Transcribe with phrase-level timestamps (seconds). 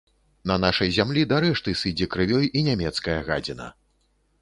[0.51, 3.73] На нашай зямлі да рэшты сыдзе крывёй і нямецкая гадзіна.